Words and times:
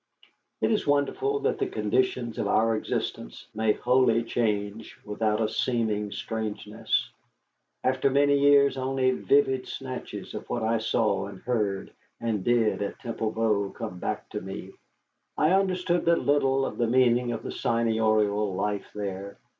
It 0.61 0.71
is 0.71 0.87
wonderful 0.87 1.41
that 1.41 1.59
the 1.59 1.67
conditions 1.69 2.39
of 2.39 2.47
our 2.47 2.75
existence 2.75 3.45
may 3.53 3.73
wholly 3.73 4.23
change 4.23 4.97
without 5.05 5.39
a 5.39 5.47
seeming 5.47 6.11
strangeness. 6.11 7.11
After 7.83 8.09
many 8.09 8.35
years 8.39 8.77
only 8.77 9.11
vivid 9.11 9.67
snatches 9.67 10.33
of 10.33 10.49
what 10.49 10.63
I 10.63 10.79
saw 10.79 11.27
and 11.27 11.39
heard 11.43 11.93
and 12.19 12.43
did 12.43 12.81
at 12.81 12.97
Temple 12.99 13.31
Bow 13.33 13.69
come 13.69 13.99
back 13.99 14.27
to 14.29 14.41
me. 14.41 14.71
I 15.37 15.51
understood 15.51 16.03
but 16.05 16.17
little 16.17 16.67
the 16.71 16.87
meaning 16.87 17.31
of 17.31 17.43
the 17.43 17.51
seigniorial 17.51 18.55
life 18.55 18.89
there. 18.95 19.37